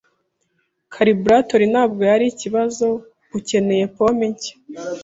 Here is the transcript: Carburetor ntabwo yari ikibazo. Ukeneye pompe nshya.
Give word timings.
Carburetor 0.93 1.61
ntabwo 1.71 2.01
yari 2.11 2.25
ikibazo. 2.33 2.85
Ukeneye 3.37 3.85
pompe 3.95 4.25
nshya. 4.33 4.53